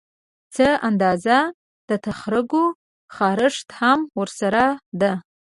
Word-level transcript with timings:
څه 0.55 0.67
اندازه 0.89 1.37
د 1.89 1.91
تخرګو 2.05 2.65
خارښت 3.15 3.67
هم 3.79 3.99
ورسره 4.19 4.63
ده 5.01 5.13